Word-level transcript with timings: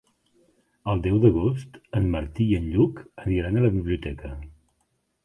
El 0.93 1.01
deu 1.07 1.19
d'agost 1.25 1.77
en 1.99 2.07
Martí 2.15 2.47
i 2.53 2.55
en 2.61 2.65
Lluc 2.77 3.03
aniran 3.27 3.61
a 3.61 3.65
la 3.67 3.73
biblioteca. 3.77 4.33